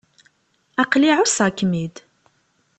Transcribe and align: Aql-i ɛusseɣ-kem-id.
Aql-i 0.81 1.09
ɛusseɣ-kem-id. 1.17 1.95